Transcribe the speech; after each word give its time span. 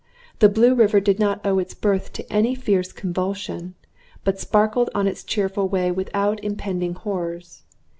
The 0.39 0.49
Blue 0.49 0.73
River 0.73 0.99
did 0.99 1.19
not 1.19 1.45
owe 1.45 1.59
its 1.59 1.75
birth 1.75 2.11
to 2.13 2.33
any 2.33 2.55
fierce 2.55 2.91
convulsion, 2.91 3.75
but 4.23 4.39
sparkled 4.39 4.89
on 4.95 5.07
its 5.07 5.23
cheerful 5.23 5.69
way 5.69 5.91
without 5.91 6.43
impending 6.43 6.95
horrors. 6.95 7.61